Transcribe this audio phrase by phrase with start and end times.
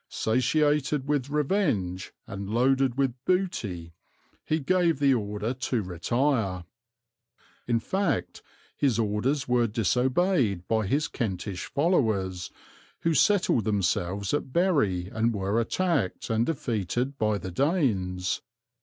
[0.09, 3.93] Satiated with revenge and loaded with booty,
[4.43, 6.65] he gave the order to retire."
[7.67, 8.41] In fact
[8.75, 12.49] his orders were disobeyed by his Kentish followers,
[13.01, 18.41] who settled themselves at Bury and were attacked and defeated by the Danes.